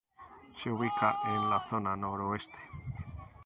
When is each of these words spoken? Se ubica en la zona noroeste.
Se 0.49 0.71
ubica 0.71 1.19
en 1.27 1.47
la 1.47 1.59
zona 1.59 1.95
noroeste. 1.95 2.57